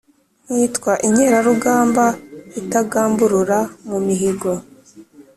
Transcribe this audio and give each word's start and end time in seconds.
nkitwa 0.47 0.93
inkerarugamba 1.07 2.05
itagamburura 2.59 3.59
mu 3.89 3.97
mihigo. 4.05 4.51